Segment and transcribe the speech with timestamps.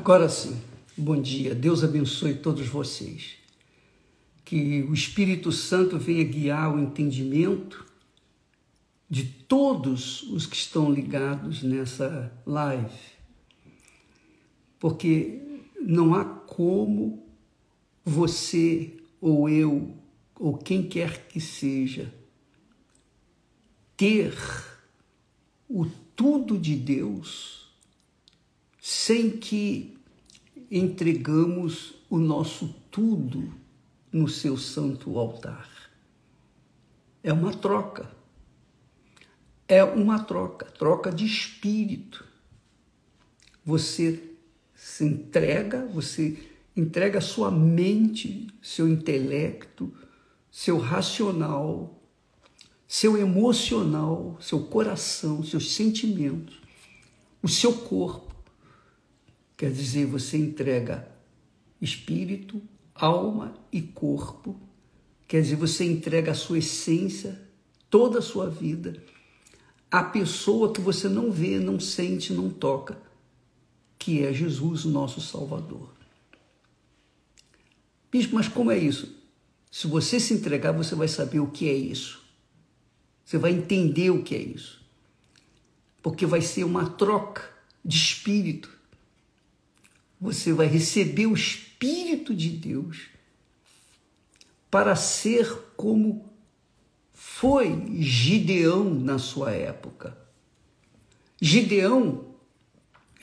[0.00, 0.58] Agora sim,
[0.96, 3.36] bom dia, Deus abençoe todos vocês.
[4.46, 7.84] Que o Espírito Santo venha guiar o entendimento
[9.10, 12.98] de todos os que estão ligados nessa live.
[14.78, 15.38] Porque
[15.78, 17.22] não há como
[18.02, 19.94] você ou eu
[20.34, 22.10] ou quem quer que seja
[23.98, 24.34] ter
[25.68, 25.84] o
[26.16, 27.59] tudo de Deus
[28.80, 29.98] sem que
[30.70, 33.52] entregamos o nosso tudo
[34.10, 35.68] no seu santo altar.
[37.22, 38.10] É uma troca.
[39.68, 42.24] É uma troca, troca de espírito.
[43.64, 44.34] Você
[44.74, 49.92] se entrega, você entrega sua mente, seu intelecto,
[50.50, 52.02] seu racional,
[52.88, 56.60] seu emocional, seu coração, seus sentimentos,
[57.40, 58.29] o seu corpo
[59.60, 61.06] Quer dizer, você entrega
[61.82, 62.62] espírito,
[62.94, 64.58] alma e corpo.
[65.28, 67.38] Quer dizer, você entrega a sua essência,
[67.90, 69.04] toda a sua vida,
[69.90, 73.02] à pessoa que você não vê, não sente, não toca,
[73.98, 75.92] que é Jesus, nosso Salvador.
[78.10, 79.14] Bispo, mas como é isso?
[79.70, 82.24] Se você se entregar, você vai saber o que é isso.
[83.26, 84.82] Você vai entender o que é isso.
[86.02, 87.46] Porque vai ser uma troca
[87.84, 88.79] de espírito
[90.20, 93.08] você vai receber o Espírito de Deus
[94.70, 96.30] para ser como
[97.12, 100.16] foi Gideão na sua época.
[101.40, 102.26] Gideão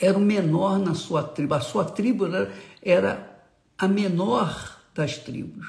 [0.00, 3.44] era o menor na sua tribo, a sua tribo era, era
[3.76, 5.66] a menor das tribos.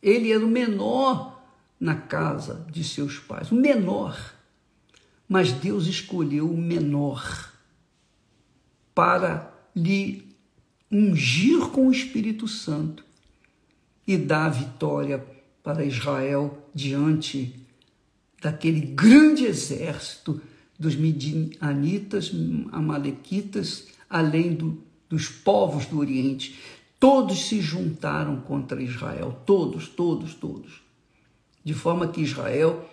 [0.00, 1.42] Ele era o menor
[1.78, 4.16] na casa de seus pais, o menor.
[5.28, 7.52] Mas Deus escolheu o menor
[8.94, 10.25] para lhe
[10.90, 13.04] ungir com o Espírito Santo
[14.06, 15.24] e dar a vitória
[15.62, 17.54] para Israel diante
[18.40, 20.40] daquele grande exército
[20.78, 22.30] dos midianitas,
[22.70, 26.56] amalequitas, além do, dos povos do Oriente.
[27.00, 30.82] Todos se juntaram contra Israel, todos, todos, todos.
[31.64, 32.88] De forma que Israel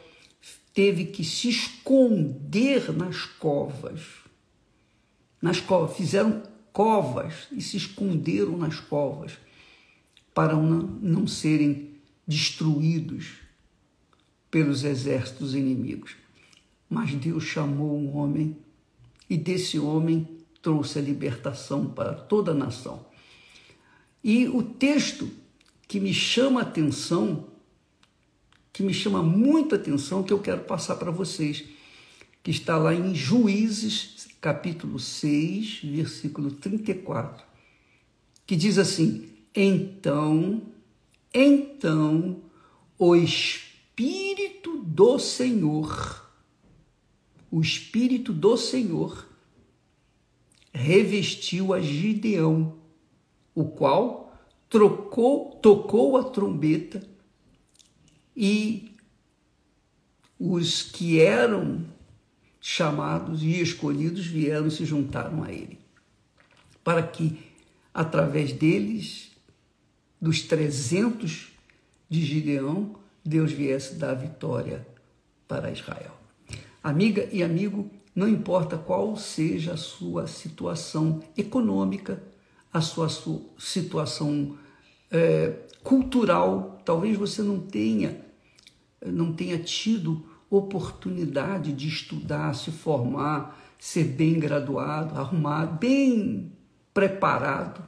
[0.74, 4.02] teve que se esconder nas covas.
[5.42, 6.42] Nas covas, fizeram
[6.74, 9.34] covas e se esconderam nas covas
[10.34, 11.92] para não, serem
[12.28, 13.36] destruídos
[14.50, 16.16] pelos exércitos inimigos.
[16.90, 18.58] Mas Deus chamou um homem
[19.30, 20.28] e desse homem
[20.62, 23.06] trouxe a libertação para toda a nação.
[24.24, 25.30] E o texto
[25.88, 27.48] que me chama a atenção,
[28.72, 31.64] que me chama muito a atenção, que eu quero passar para vocês,
[32.42, 37.46] que está lá em Juízes capítulo 6, versículo 34,
[38.46, 40.64] que diz assim: Então,
[41.34, 42.42] então
[43.00, 46.30] o Espírito do Senhor,
[47.50, 49.26] o Espírito do Senhor,
[50.74, 52.76] revestiu a Gideão,
[53.56, 54.38] o qual
[54.68, 57.02] trocou, tocou a trombeta
[58.36, 58.94] e
[60.38, 61.93] os que eram
[62.66, 65.78] chamados e escolhidos vieram se juntaram a ele,
[66.82, 67.38] para que,
[67.94, 69.34] através deles,
[70.20, 71.50] dos 300
[72.10, 74.88] de Gideão, Deus viesse dar vitória
[75.46, 76.18] para Israel.
[76.82, 82.24] Amiga e amigo, não importa qual seja a sua situação econômica,
[82.72, 84.58] a sua, sua situação
[85.12, 85.54] é,
[85.84, 88.26] cultural, talvez você não tenha,
[89.06, 96.52] não tenha tido oportunidade de estudar, se formar, ser bem graduado, arrumado, bem
[96.94, 97.84] preparado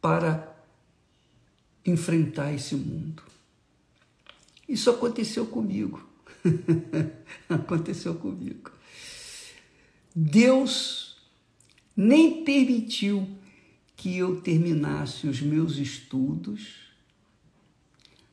[0.00, 0.54] para
[1.84, 3.22] enfrentar esse mundo.
[4.68, 6.06] Isso aconteceu comigo.
[7.48, 8.70] aconteceu comigo.
[10.14, 11.16] Deus
[11.96, 13.28] nem permitiu
[13.96, 16.86] que eu terminasse os meus estudos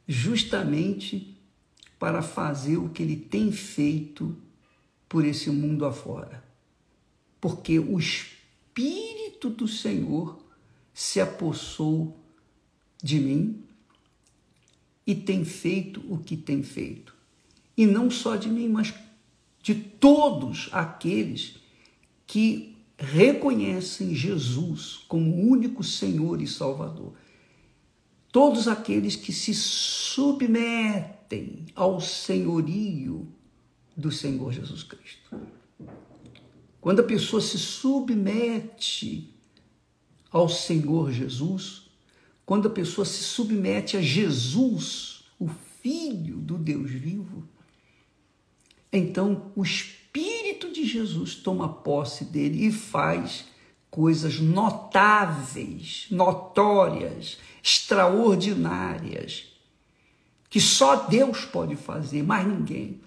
[0.08, 1.33] justamente
[2.04, 4.36] para fazer o que ele tem feito
[5.08, 6.44] por esse mundo afora.
[7.40, 10.38] Porque o Espírito do Senhor
[10.94, 12.18] se apossou
[13.02, 13.64] de mim
[15.08, 17.16] e tem feito o que tem feito.
[17.78, 18.94] E não só de mim, mas
[19.62, 21.56] de todos aqueles
[22.28, 27.14] que reconhecem Jesus como único Senhor e Salvador.
[28.34, 31.08] Todos aqueles que se submetem
[31.76, 33.32] ao senhorio
[33.96, 35.40] do Senhor Jesus Cristo.
[36.82, 39.32] Quando a pessoa se submete
[40.32, 41.92] ao Senhor Jesus,
[42.44, 45.48] quando a pessoa se submete a Jesus, o
[45.84, 47.48] Filho do Deus vivo,
[48.92, 53.46] então o Espírito de Jesus toma posse dele e faz
[53.92, 59.46] coisas notáveis, notórias, extraordinárias,
[60.50, 63.00] que só Deus pode fazer, mais ninguém.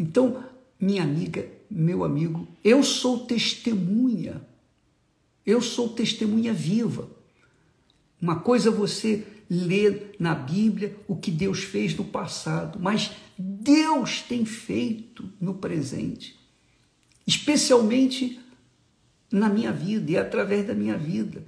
[0.00, 0.42] Então,
[0.80, 4.42] minha amiga, meu amigo, eu sou testemunha.
[5.44, 7.08] Eu sou testemunha viva.
[8.20, 14.22] Uma coisa é você ler na Bíblia o que Deus fez no passado, mas Deus
[14.22, 16.34] tem feito no presente,
[17.26, 18.40] especialmente
[19.30, 21.44] na minha vida e através da minha vida.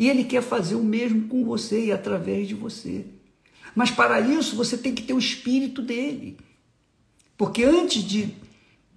[0.00, 3.04] E Ele quer fazer o mesmo com você e através de você.
[3.74, 6.38] Mas para isso você tem que ter o espírito dele.
[7.36, 8.34] Porque antes de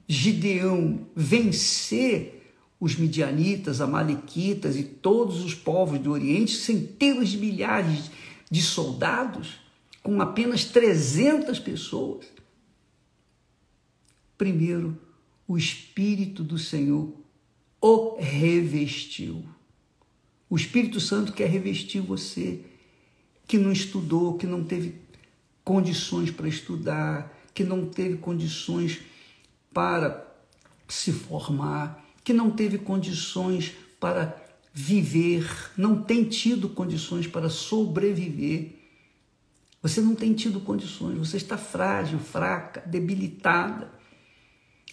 [0.08, 8.10] Gideão vencer os midianitas, amalequitas e todos os povos do Oriente, centenas de milhares
[8.50, 9.60] de soldados,
[10.02, 12.28] com apenas 300 pessoas.
[14.38, 14.98] Primeiro,
[15.46, 17.14] o Espírito do Senhor
[17.82, 19.44] o revestiu.
[20.54, 22.60] O Espírito Santo quer revestir você,
[23.48, 25.02] que não estudou, que não teve
[25.64, 29.00] condições para estudar, que não teve condições
[29.74, 30.32] para
[30.88, 34.40] se formar, que não teve condições para
[34.72, 38.76] viver, não tem tido condições para sobreviver.
[39.82, 43.92] Você não tem tido condições, você está frágil, fraca, debilitada.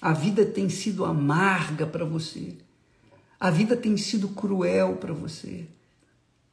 [0.00, 2.56] A vida tem sido amarga para você.
[3.40, 5.64] A vida tem sido cruel para você.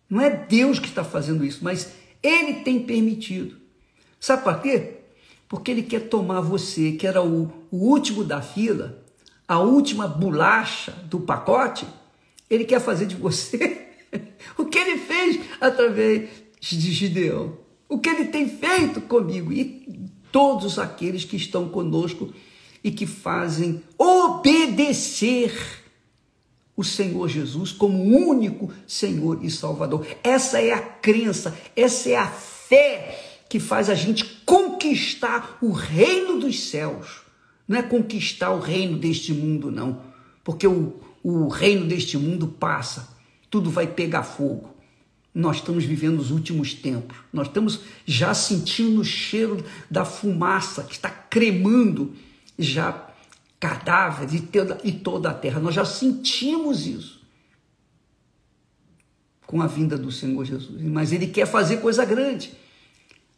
[0.09, 1.91] Não é Deus que está fazendo isso, mas
[2.23, 3.57] Ele tem permitido.
[4.19, 4.97] Sabe para quê?
[5.47, 9.01] porque ele quer tomar você, que era o, o último da fila,
[9.47, 11.87] a última bolacha do pacote,
[12.49, 13.87] ele quer fazer de você
[14.57, 16.29] o que ele fez através
[16.59, 17.57] de Gideão,
[17.87, 22.33] o que ele tem feito comigo e todos aqueles que estão conosco
[22.83, 25.53] e que fazem obedecer
[26.77, 30.05] o Senhor Jesus como único Senhor e Salvador.
[30.23, 36.39] Essa é a crença, essa é a fé que faz a gente conquistar o reino
[36.39, 37.21] dos céus.
[37.67, 40.01] Não é conquistar o reino deste mundo, não.
[40.43, 43.09] Porque o, o reino deste mundo passa,
[43.49, 44.75] tudo vai pegar fogo.
[45.33, 47.17] Nós estamos vivendo os últimos tempos.
[47.33, 52.13] Nós estamos já sentindo o cheiro da fumaça que está cremando
[52.57, 53.06] já
[53.59, 55.59] cadáveres e toda, e toda a terra.
[55.59, 57.17] Nós já sentimos isso
[59.45, 60.81] com a vinda do Senhor Jesus.
[60.81, 62.51] Mas Ele quer fazer coisa grande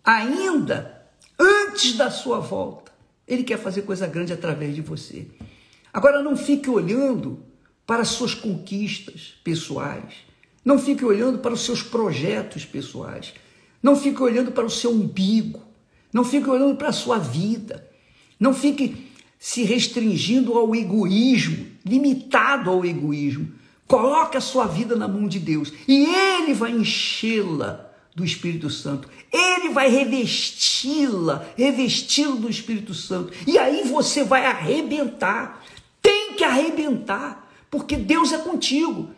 [0.04, 1.08] ainda
[1.38, 2.92] antes da sua volta.
[3.28, 5.28] Ele quer fazer coisa grande através de você.
[5.94, 7.44] Agora não fique olhando
[7.86, 10.16] para as suas conquistas pessoais.
[10.66, 13.34] Não fique olhando para os seus projetos pessoais.
[13.82, 15.62] Não fique olhando para o seu umbigo.
[16.12, 17.88] Não fique olhando para a sua vida.
[18.40, 19.09] Não fique
[19.40, 23.50] se restringindo ao egoísmo, limitado ao egoísmo.
[23.88, 29.08] Coloque a sua vida na mão de Deus e Ele vai enchê-la do Espírito Santo.
[29.32, 33.32] Ele vai revesti-la, revesti-lo do Espírito Santo.
[33.48, 35.64] E aí você vai arrebentar.
[36.02, 39.10] Tem que arrebentar, porque Deus é contigo,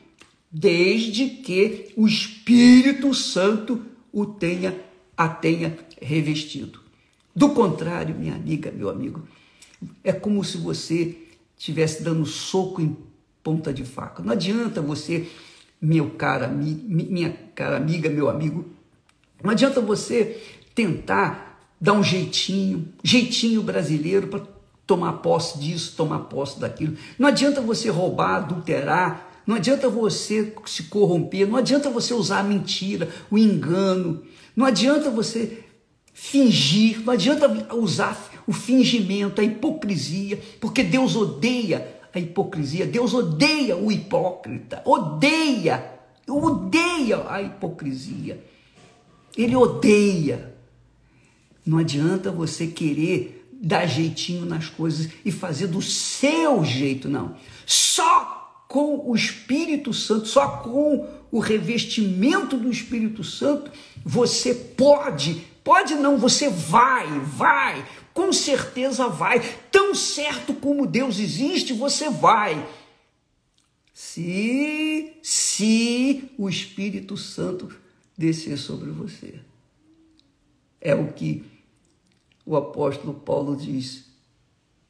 [0.52, 3.82] desde que o Espírito Santo
[4.12, 4.80] o tenha,
[5.16, 6.80] a tenha revestido.
[7.36, 9.28] Do contrário, minha amiga, meu amigo,
[10.04, 11.18] é como se você
[11.58, 12.98] estivesse dando soco em
[13.44, 14.24] ponta de faca.
[14.24, 15.28] Não adianta você,
[15.82, 18.66] meu cara, minha cara amiga, meu amigo,
[19.44, 20.42] não adianta você
[20.76, 24.42] tentar dar um jeitinho, jeitinho brasileiro para
[24.86, 26.96] tomar posse disso, tomar posse daquilo.
[27.18, 32.44] Não adianta você roubar, adulterar, não adianta você se corromper, não adianta você usar a
[32.44, 34.22] mentira, o engano,
[34.56, 35.64] não adianta você
[36.14, 43.78] fingir, não adianta usar o fingimento, a hipocrisia, porque Deus odeia a hipocrisia, Deus odeia
[43.78, 48.44] o hipócrita, odeia, odeia a hipocrisia.
[49.38, 50.54] Ele odeia.
[51.66, 57.36] Não adianta você querer dar jeitinho nas coisas e fazer do seu jeito, não.
[57.66, 63.72] Só com o Espírito Santo, só com o revestimento do Espírito Santo,
[64.04, 69.40] você pode, pode não, você vai, vai, com certeza vai.
[69.72, 72.68] Tão certo como Deus existe, você vai.
[73.94, 77.74] Se, se o Espírito Santo
[78.18, 79.40] descer sobre você.
[80.80, 81.44] É o que
[82.46, 84.06] o apóstolo Paulo diz.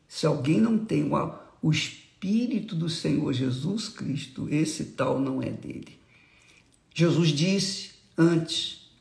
[0.07, 1.09] Se alguém não tem
[1.61, 5.99] o Espírito do Senhor Jesus Cristo, esse tal não é dele.
[6.93, 8.91] Jesus disse antes: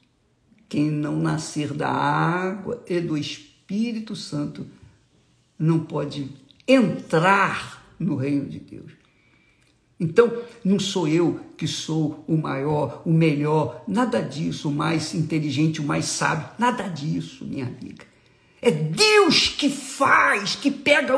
[0.69, 3.50] quem não nascer da água e do Espírito
[4.17, 4.67] Santo
[5.59, 6.31] não pode
[6.67, 8.93] entrar no reino de Deus.
[9.99, 10.33] Então,
[10.65, 15.85] não sou eu que sou o maior, o melhor, nada disso, o mais inteligente, o
[15.85, 18.07] mais sábio, nada disso, minha amiga.
[18.62, 21.15] É Deus que faz, que pega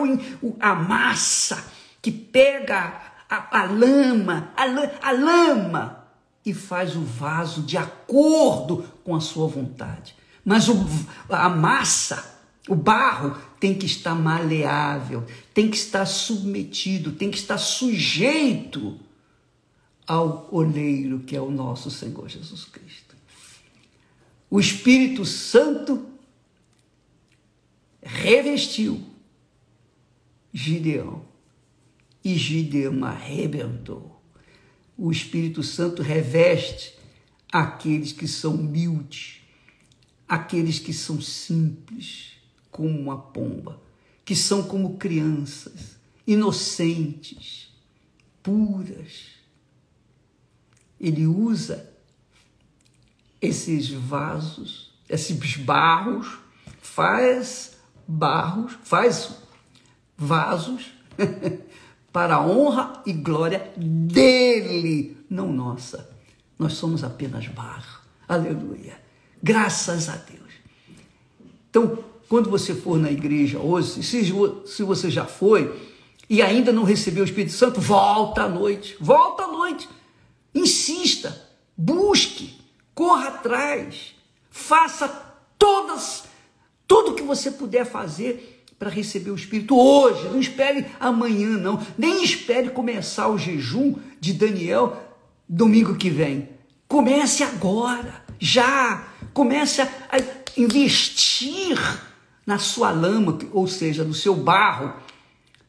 [0.59, 1.65] a massa,
[2.01, 6.05] que pega a, a lama, a, a lama
[6.45, 10.15] e faz o vaso de acordo com a sua vontade.
[10.45, 10.75] Mas o,
[11.29, 12.32] a massa,
[12.69, 18.99] o barro, tem que estar maleável, tem que estar submetido, tem que estar sujeito
[20.07, 23.17] ao oleiro que é o nosso Senhor Jesus Cristo.
[24.49, 26.07] O Espírito Santo
[28.03, 29.03] revestiu
[30.53, 31.25] Gideão
[32.25, 34.23] e Gideão arrebentou.
[34.97, 36.97] O Espírito Santo reveste
[37.51, 39.41] aqueles que são humildes,
[40.29, 42.33] aqueles que são simples,
[42.73, 43.79] como uma pomba,
[44.25, 47.71] que são como crianças, inocentes,
[48.43, 49.27] puras.
[50.99, 51.93] Ele usa
[53.41, 56.39] esses vasos, esses barros,
[56.81, 57.77] faz
[58.09, 59.37] barros, faz
[60.17, 60.93] vasos
[62.13, 66.11] para a honra e glória dele, não nossa.
[66.59, 68.01] Nós somos apenas barro.
[68.29, 68.99] Aleluia.
[69.43, 70.53] Graças a Deus.
[71.69, 74.33] Então, quando você for na igreja hoje, se,
[74.65, 75.71] se você já foi
[76.31, 78.97] e ainda não recebeu o Espírito Santo, volta à noite.
[78.99, 79.87] Volta à noite.
[80.55, 81.47] Insista,
[81.77, 82.59] busque,
[82.95, 84.15] corra atrás,
[84.49, 85.09] faça
[85.59, 86.25] todas,
[86.89, 90.27] tudo que você puder fazer para receber o Espírito hoje.
[90.31, 91.87] Não espere amanhã, não.
[91.99, 94.97] Nem espere começar o jejum de Daniel
[95.47, 96.49] domingo que vem.
[96.89, 99.07] Comece agora, já.
[99.35, 99.89] Comece a
[100.57, 101.79] investir
[102.47, 104.95] na sua lama, ou seja, no seu barro,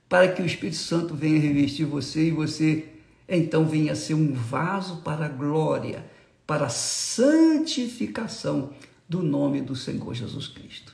[0.09, 2.89] para que o Espírito Santo venha revestir você e você
[3.27, 6.05] então venha ser um vaso para a glória,
[6.45, 8.73] para a santificação
[9.07, 10.93] do nome do Senhor Jesus Cristo.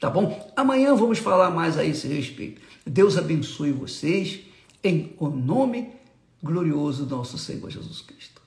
[0.00, 0.52] Tá bom?
[0.56, 2.62] Amanhã vamos falar mais a esse respeito.
[2.86, 4.40] Deus abençoe vocês
[4.82, 5.90] em o nome
[6.42, 8.40] glorioso do nosso Senhor Jesus Cristo.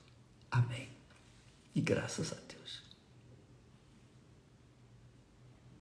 [0.50, 0.88] Amém.
[1.74, 2.51] E graças a Deus.